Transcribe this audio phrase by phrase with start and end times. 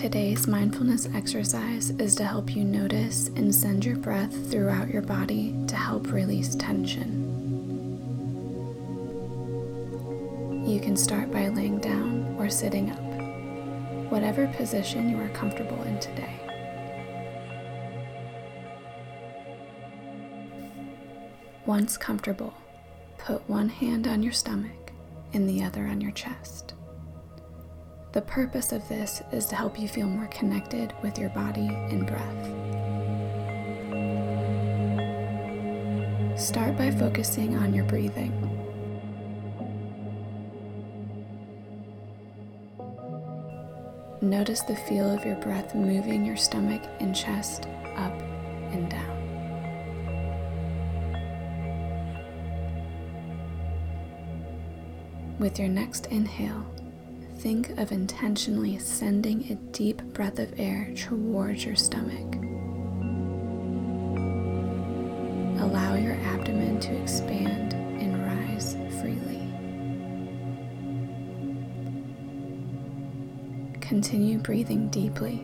[0.00, 5.54] Today's mindfulness exercise is to help you notice and send your breath throughout your body
[5.66, 7.28] to help release tension.
[10.66, 16.00] You can start by laying down or sitting up, whatever position you are comfortable in
[16.00, 16.40] today.
[21.66, 22.54] Once comfortable,
[23.18, 24.92] put one hand on your stomach
[25.34, 26.72] and the other on your chest.
[28.12, 32.04] The purpose of this is to help you feel more connected with your body and
[32.04, 32.46] breath.
[36.36, 38.32] Start by focusing on your breathing.
[44.20, 48.20] Notice the feel of your breath moving your stomach and chest up
[48.72, 49.18] and down.
[55.38, 56.66] With your next inhale,
[57.40, 62.34] think of intentionally sending a deep breath of air towards your stomach.
[65.62, 69.40] Allow your abdomen to expand and rise freely.
[73.80, 75.42] Continue breathing deeply.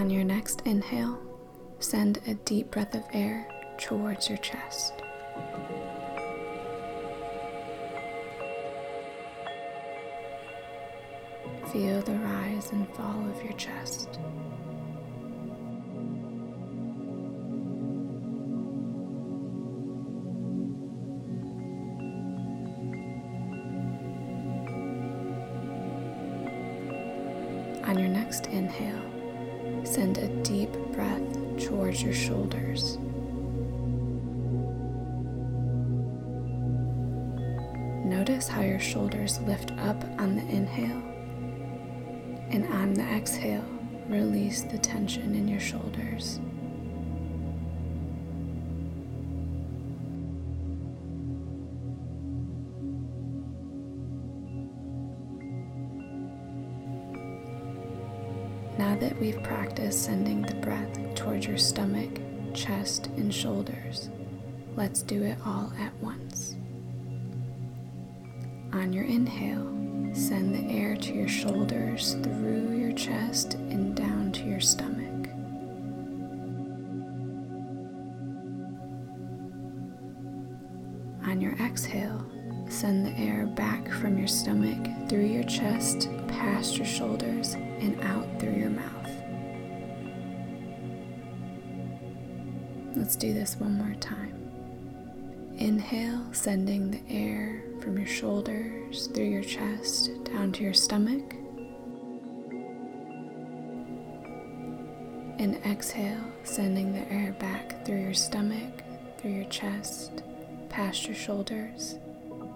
[0.00, 1.18] On your next inhale,
[1.78, 4.94] send a deep breath of air towards your chest.
[11.70, 14.18] Feel the rise and fall of your chest.
[27.84, 29.19] On your next inhale,
[29.84, 31.22] Send a deep breath
[31.58, 32.98] towards your shoulders.
[38.04, 41.02] Notice how your shoulders lift up on the inhale,
[42.50, 43.64] and on the exhale,
[44.08, 46.40] release the tension in your shoulders.
[58.80, 62.18] Now that we've practiced sending the breath towards your stomach,
[62.54, 64.08] chest, and shoulders,
[64.74, 66.56] let's do it all at once.
[68.72, 69.66] On your inhale,
[70.14, 75.28] send the air to your shoulders, through your chest, and down to your stomach.
[81.28, 82.24] On your exhale,
[82.66, 86.08] send the air back from your stomach, through your chest,
[86.40, 89.10] past your shoulders, and out through your mouth.
[92.96, 94.34] Let's do this one more time.
[95.58, 101.34] Inhale, sending the air from your shoulders through your chest down to your stomach.
[105.38, 108.82] And exhale, sending the air back through your stomach,
[109.18, 110.22] through your chest,
[110.70, 111.98] past your shoulders,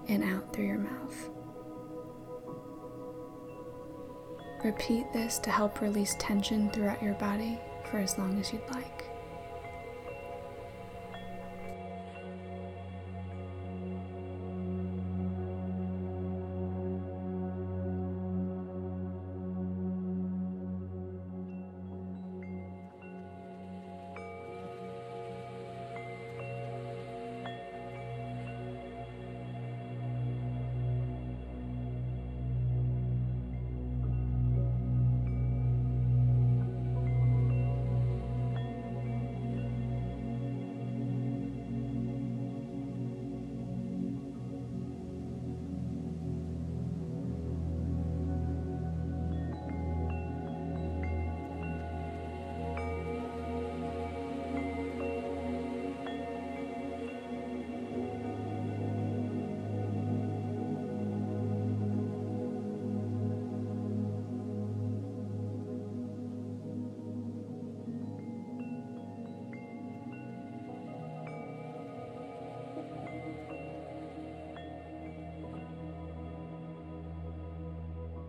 [0.08, 1.33] and out through your mouth.
[4.64, 9.03] Repeat this to help release tension throughout your body for as long as you'd like.